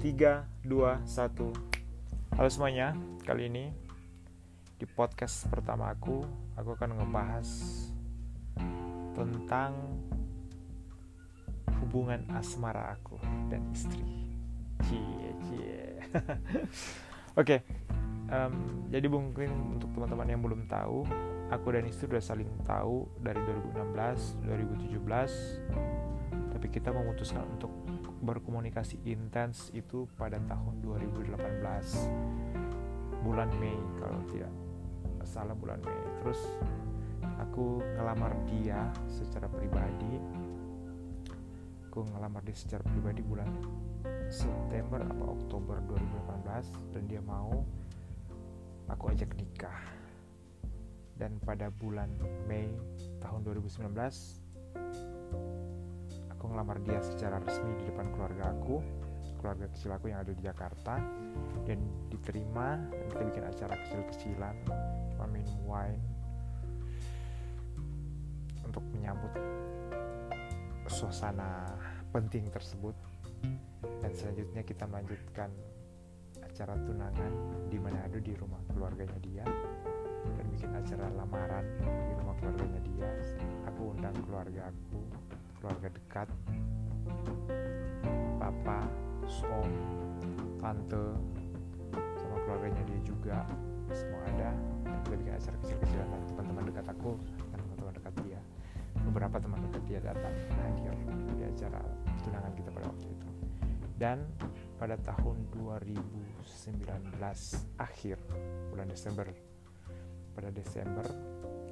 [0.00, 3.68] 3, 2, 1 Halo semuanya, kali ini
[4.80, 6.24] di podcast pertama aku
[6.56, 7.44] Aku akan ngebahas
[9.12, 9.76] tentang
[11.84, 13.20] hubungan asmara aku
[13.52, 14.00] dan istri.
[14.88, 16.00] Cie, cie.
[17.40, 17.60] Oke,
[18.32, 21.04] um, jadi mungkin untuk teman-teman yang belum tahu
[21.52, 23.36] Aku dan istri udah saling tahu dari
[23.68, 27.68] 2016, 2017 Tapi kita memutuskan untuk
[28.20, 34.52] berkomunikasi intens itu pada tahun 2018 bulan Mei kalau tidak
[35.24, 36.00] salah bulan Mei.
[36.24, 36.40] Terus
[37.40, 40.20] aku ngelamar dia secara pribadi.
[41.90, 43.50] Aku ngelamar dia secara pribadi bulan
[44.30, 47.66] September atau Oktober 2018 dan dia mau
[48.86, 49.82] aku ajak nikah.
[51.20, 52.08] Dan pada bulan
[52.48, 52.72] Mei
[53.20, 53.92] tahun 2019
[56.40, 58.80] aku ngelamar dia secara resmi di depan keluarga aku
[59.40, 61.00] keluarga kecil aku yang ada di Jakarta.
[61.64, 61.80] Dan
[62.12, 64.56] diterima dan kita bikin acara kecil-kecilan
[65.16, 66.04] cuma minum wine
[68.68, 69.32] untuk menyambut
[70.92, 71.64] suasana
[72.12, 72.92] penting tersebut.
[73.80, 75.48] Dan selanjutnya kita melanjutkan
[76.44, 77.32] acara tunangan
[77.72, 79.44] di Manado di rumah keluarganya dia
[80.36, 83.10] dan bikin acara lamaran di rumah keluarganya dia.
[83.72, 85.00] Aku undang keluarga aku
[85.60, 86.28] keluarga dekat
[88.40, 88.80] papa
[89.52, 89.70] om
[90.58, 91.04] tante
[92.16, 93.38] sama keluarganya dia juga.
[93.90, 94.54] Semua ada
[94.86, 97.12] dan kita bikin acara kecil-kecilan teman-teman dekat aku
[97.50, 98.40] dan teman-teman dekat dia.
[99.00, 100.34] Beberapa teman dekat dia datang.
[100.54, 100.94] Hadir
[101.34, 101.80] di acara
[102.22, 103.28] tunangan kita pada waktu itu.
[104.00, 104.18] Dan
[104.80, 106.40] pada tahun 2019
[107.76, 108.16] akhir
[108.72, 109.28] bulan Desember
[110.34, 111.06] pada Desember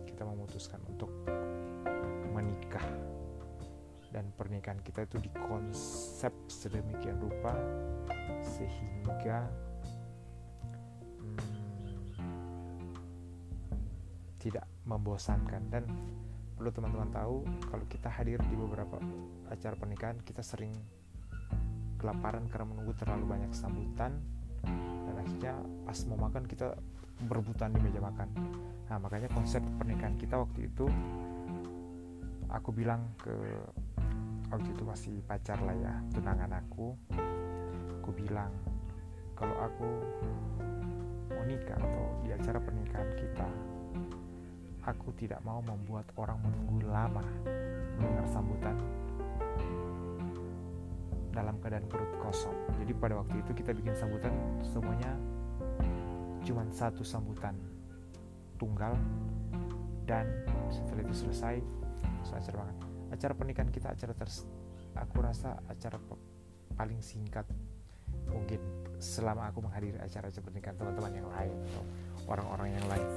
[0.06, 1.10] kita memutuskan untuk
[2.34, 2.82] menikah.
[4.08, 7.52] Dan pernikahan kita itu dikonsep sedemikian rupa
[8.40, 9.46] sehingga
[11.20, 12.18] hmm,
[14.40, 15.62] tidak membosankan.
[15.68, 15.84] Dan
[16.56, 18.96] perlu teman-teman tahu kalau kita hadir di beberapa
[19.52, 20.72] acara pernikahan kita sering
[22.00, 24.18] kelaparan karena menunggu terlalu banyak sambutan.
[25.04, 26.74] Dan akhirnya pas mau makan kita
[27.26, 28.28] berebutan di meja makan.
[28.88, 30.86] Nah makanya konsep pernikahan kita waktu itu
[32.48, 33.34] aku bilang ke
[34.48, 36.96] waktu itu masih pacar lah ya tunangan aku
[38.00, 38.48] aku bilang
[39.36, 39.88] kalau aku
[41.28, 43.48] mau nikah atau di acara pernikahan kita
[44.88, 47.24] aku tidak mau membuat orang menunggu lama
[48.00, 48.76] mendengar sambutan
[51.38, 52.56] dalam keadaan perut kosong.
[52.82, 55.14] Jadi pada waktu itu kita bikin sambutan semuanya
[56.48, 57.52] cuma satu sambutan
[58.56, 58.96] tunggal.
[60.08, 60.24] Dan
[60.72, 61.60] setelah itu selesai
[62.32, 62.76] acara banget.
[63.12, 64.48] Acara pernikahan kita acara ters
[64.96, 66.00] aku rasa acara
[66.72, 67.44] paling singkat
[68.32, 68.60] mungkin
[68.96, 71.84] selama aku menghadiri acara-acara pernikahan teman-teman yang lain atau
[72.32, 73.08] orang-orang yang lain.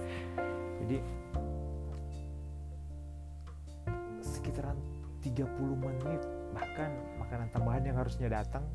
[0.84, 0.98] Jadi
[4.20, 4.76] sekitaran
[5.24, 5.48] 30
[5.80, 6.22] menit
[6.52, 6.92] bahkan
[7.24, 8.68] makanan tambahan yang harusnya datang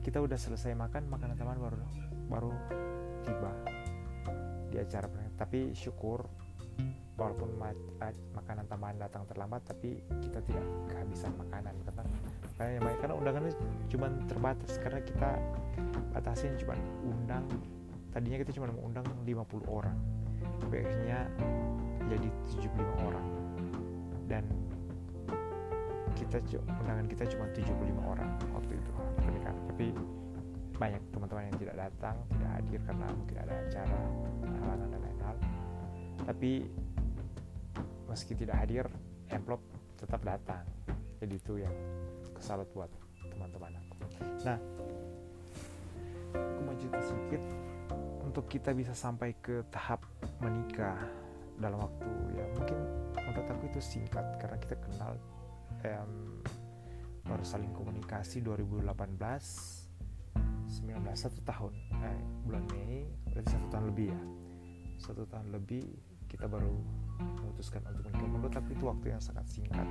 [0.00, 1.76] kita udah selesai makan makanan tambahan baru
[2.30, 2.52] baru
[3.26, 3.50] tiba
[4.70, 5.36] di acara pernikahan.
[5.36, 6.22] Tapi syukur
[7.16, 7.48] walaupun
[8.36, 11.74] makanan tambahan datang terlambat tapi kita tidak kehabisan makanan.
[12.56, 13.52] Karena karena karena undangannya
[13.90, 14.72] cuma terbatas.
[14.80, 15.30] Karena kita
[16.14, 17.44] batasin cuma undang
[18.14, 19.96] tadinya kita cuma mengundang 50 orang.
[20.62, 21.28] Tapi akhirnya
[22.06, 23.26] jadi 75 orang.
[24.26, 24.44] Dan
[26.16, 26.40] kita
[26.80, 29.56] undangan kita cuma 75 orang waktu itu pernikahan.
[29.68, 29.86] Tapi
[30.76, 34.00] banyak teman-teman yang tidak datang tidak hadir karena mungkin ada acara
[34.44, 35.36] halangan dan lain hal
[36.26, 36.50] tapi
[38.06, 38.84] meski tidak hadir
[39.30, 39.60] amplop
[39.96, 40.64] tetap datang.
[41.20, 41.72] Jadi itu yang
[42.36, 42.90] kesalut buat
[43.32, 43.96] teman-teman aku.
[44.44, 44.58] Nah
[46.36, 47.42] aku mau cerita sedikit
[48.24, 50.04] untuk kita bisa sampai ke tahap
[50.44, 50.96] menikah
[51.56, 52.78] dalam waktu ya mungkin
[53.16, 55.16] menurut aku itu singkat karena kita kenal
[55.88, 56.44] um,
[57.24, 59.85] baru saling komunikasi 2018
[60.76, 61.72] 19 satu tahun.
[62.04, 64.20] Eh, bulan Mei berarti satu tahun lebih ya.
[65.00, 65.84] Satu tahun lebih
[66.28, 66.76] kita baru
[67.16, 68.28] memutuskan untuk menikah.
[68.28, 69.88] Menurut aku itu waktu yang sangat singkat.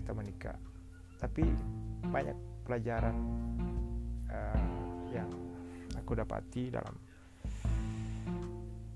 [0.00, 0.56] Kita menikah.
[1.20, 1.44] Tapi
[2.08, 3.16] banyak pelajaran
[4.32, 4.60] uh,
[5.12, 5.28] yang
[5.96, 6.94] aku dapati dalam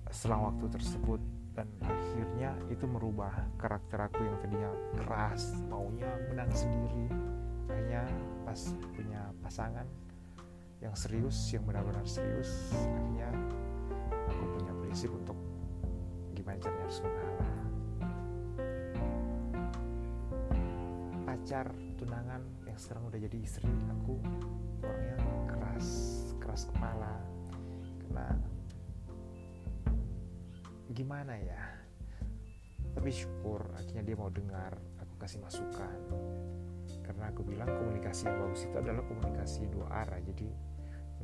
[0.09, 1.21] selang waktu tersebut.
[1.51, 7.11] Dan akhirnya itu merubah karakter aku yang tadinya keras maunya menang sendiri.
[7.69, 8.07] Akhirnya
[8.47, 8.61] pas
[8.95, 9.85] punya pasangan
[10.81, 12.73] yang serius yang benar-benar serius.
[12.73, 13.29] Akhirnya
[14.33, 15.37] aku punya prinsip untuk
[16.33, 17.55] gimana caranya harus mengalah.
[21.29, 21.67] Pacar
[22.01, 24.17] tunangan yang sekarang udah jadi istri aku
[24.81, 25.17] orangnya
[26.41, 27.15] keras kepala.
[28.01, 28.27] Karena
[30.97, 31.63] gimana ya?
[32.91, 35.95] Tapi syukur akhirnya dia mau dengar aku kasih masukan
[37.41, 40.21] aku bilang komunikasi yang bagus itu adalah komunikasi dua arah.
[40.21, 40.53] Jadi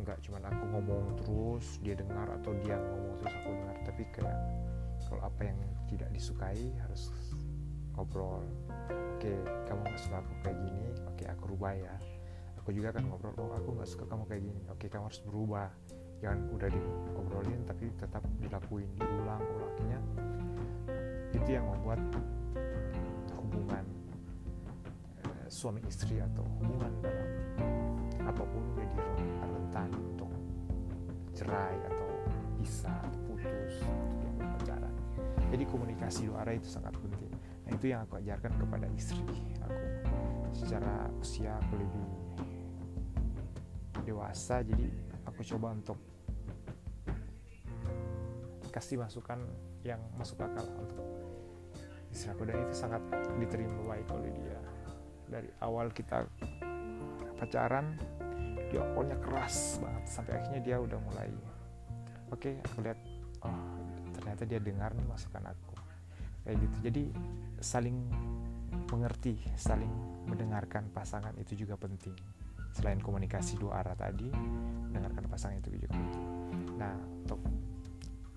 [0.01, 3.77] nggak cuma aku ngomong terus dia dengar atau dia ngomong terus aku dengar.
[3.85, 4.39] Tapi kayak
[5.05, 5.61] kalau apa yang
[5.93, 7.13] tidak disukai harus
[7.93, 8.41] ngobrol.
[9.21, 9.37] Oke
[9.69, 11.95] kamu nggak suka aku kayak gini oke aku rubah ya.
[12.65, 14.63] Aku juga kan ngobrol oh aku nggak suka kamu kayak gini.
[14.73, 15.69] Oke kamu harus berubah.
[16.25, 20.01] Jangan udah diobrolin tapi tetap dilakuin diulang ulangnya
[21.37, 22.01] itu yang membuat
[23.37, 23.85] hubungan
[25.47, 27.31] suami istri atau hubungan dalam
[28.27, 28.99] apa pun jadi
[29.39, 30.31] rentan untuk
[31.31, 32.09] cerai atau
[32.59, 34.95] bisa atau putus untuk pacaran.
[35.55, 37.31] Jadi komunikasi dua arah itu sangat penting.
[37.67, 39.23] Nah itu yang aku ajarkan kepada istri
[39.63, 39.83] aku.
[40.57, 42.07] Secara usia aku lebih
[44.03, 44.87] dewasa jadi
[45.27, 45.99] aku coba untuk
[48.75, 49.41] kasih masukan
[49.87, 51.07] yang masuk akal untuk
[52.11, 52.43] istri aku.
[52.43, 53.03] Dan itu sangat
[53.39, 54.59] diterima baik oleh dia
[55.27, 56.25] dari awal kita
[57.37, 57.99] pacaran
[58.71, 60.05] dia awalnya keras banget.
[60.11, 61.31] Sampai akhirnya dia udah mulai
[62.31, 62.99] oke okay, aku lihat
[63.47, 63.59] oh
[64.17, 65.75] ternyata dia dengar nih masukan aku.
[66.47, 66.77] Kayak gitu.
[66.91, 67.03] Jadi
[67.63, 67.99] saling
[68.91, 69.91] mengerti saling
[70.27, 72.15] mendengarkan pasangan itu juga penting.
[72.75, 74.29] Selain komunikasi dua arah tadi
[74.91, 76.27] mendengarkan pasangan itu juga penting.
[76.77, 76.95] Nah
[77.25, 77.41] untuk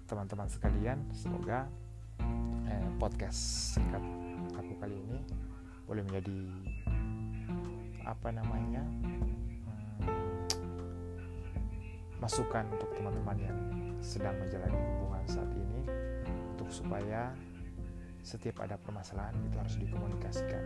[0.10, 1.70] teman-teman sekalian semoga
[2.66, 4.02] eh, podcast singkat
[4.58, 5.22] aku kali ini
[5.86, 6.38] boleh menjadi
[8.10, 8.82] apa namanya
[10.02, 10.42] hmm,
[12.18, 13.58] masukan untuk teman-teman yang
[14.02, 15.86] sedang menjalani hubungan saat ini
[16.58, 17.30] untuk supaya
[18.26, 20.64] setiap ada permasalahan itu harus dikomunikasikan.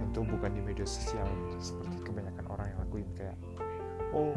[0.00, 1.28] Tentu bukan di media sosial
[1.60, 3.36] seperti kebanyakan orang yang lakuin kayak
[4.16, 4.32] oh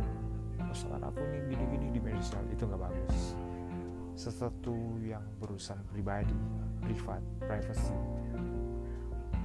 [0.59, 3.19] persoalan aku nih gini-gini di media sosial itu nggak bagus.
[4.19, 6.35] Sesuatu yang berurusan pribadi
[6.83, 7.95] privat privacy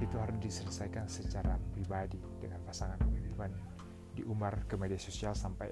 [0.03, 2.99] itu harus diselesaikan secara pribadi dengan pasangan
[3.31, 3.51] bukan
[4.15, 5.71] diumar ke media sosial sampai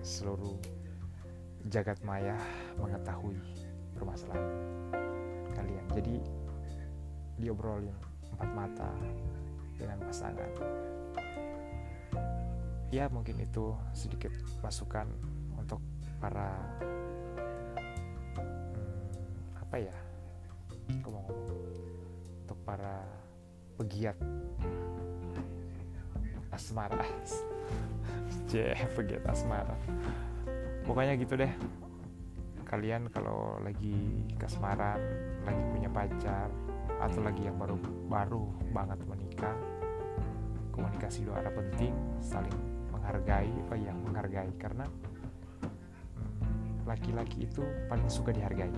[0.00, 0.56] seluruh
[1.68, 2.36] jagat maya
[2.80, 3.36] mengetahui
[3.92, 4.46] permasalahan
[5.52, 5.84] kalian.
[5.92, 6.16] Jadi
[7.38, 7.94] diobrolin
[8.36, 8.90] empat mata
[9.76, 10.50] dengan pasangan.
[12.88, 14.32] Ya mungkin itu sedikit
[14.64, 15.04] masukan
[15.60, 15.84] untuk
[16.16, 16.56] para
[19.60, 19.96] apa ya
[21.04, 21.52] ngomong-ngomong
[22.48, 23.04] untuk para
[23.78, 24.18] pegiat.
[26.50, 26.98] Asmara.
[28.50, 29.78] C pegiat asmara.
[30.82, 31.52] Pokoknya gitu deh.
[32.66, 35.00] Kalian kalau lagi kasmaran
[35.46, 36.52] lagi punya pacar
[36.98, 37.78] atau lagi yang baru
[38.10, 38.44] baru
[38.74, 39.56] banget menikah
[40.74, 42.52] komunikasi dua arah penting saling
[42.92, 44.50] menghargai oh iya menghargai.
[44.58, 44.84] Karena
[46.84, 48.74] laki-laki itu paling suka dihargai.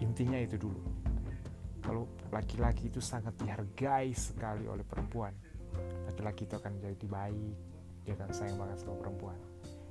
[0.00, 0.95] Intinya itu dulu
[1.86, 5.30] kalau laki-laki itu sangat dihargai sekali oleh perempuan
[6.10, 7.54] laki-laki itu akan jadi baik
[8.06, 9.38] dia akan sayang banget sama perempuan.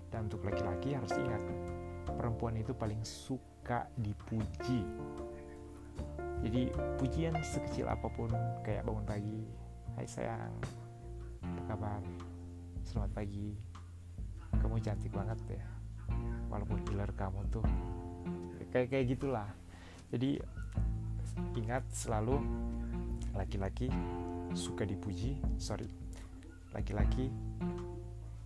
[0.07, 1.43] Dan untuk laki-laki harus ingat
[2.07, 4.87] perempuan itu paling suka dipuji.
[6.39, 8.31] Jadi pujian sekecil apa pun
[8.63, 9.43] kayak bangun pagi
[9.99, 10.55] hai sayang
[11.43, 12.01] apa kabar?
[12.87, 13.51] Selamat pagi.
[14.55, 15.65] Kamu cantik banget ya
[16.47, 17.65] walaupun killer kamu tuh
[18.71, 19.51] kayak kayak gitulah.
[20.07, 20.39] Jadi
[21.55, 22.39] ingat selalu
[23.35, 23.91] laki-laki
[24.55, 25.87] suka dipuji sorry.
[26.71, 27.31] Laki-laki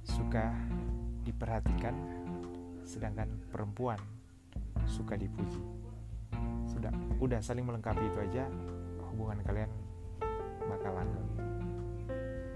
[0.05, 0.53] suka
[1.25, 1.93] diperhatikan
[2.85, 3.97] sedangkan perempuan
[4.89, 5.61] suka dipuji.
[6.65, 8.45] Sudah udah saling melengkapi itu aja
[9.13, 9.69] hubungan kalian
[10.69, 11.29] bakal langgeng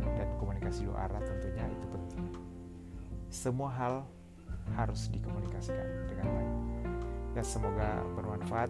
[0.03, 2.23] dan komunikasi dua arah tentunya itu penting.
[3.33, 4.05] Semua hal
[4.77, 6.53] harus dikomunikasikan dengan baik.
[7.33, 8.69] Ya semoga bermanfaat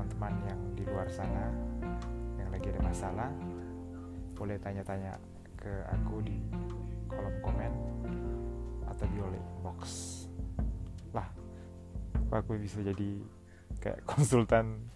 [0.00, 1.52] teman-teman yang di luar sana
[2.40, 3.28] yang lagi ada masalah
[4.32, 5.12] boleh tanya-tanya
[5.60, 6.40] ke aku di
[7.04, 7.72] kolom komen
[8.88, 9.84] atau di oleh box
[11.12, 11.28] lah
[12.32, 13.20] aku bisa jadi
[13.76, 14.88] kayak konsultan